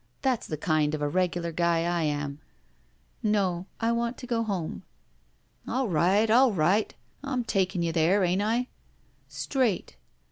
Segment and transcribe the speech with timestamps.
[0.23, 2.39] That's the kind of a regular guy I am."
[3.21, 3.67] No.
[3.79, 4.81] I want to go home."
[5.67, 6.91] 'All right, all right!
[7.23, 8.69] I'm taking you there, ain't I?"
[9.27, 9.97] Straight."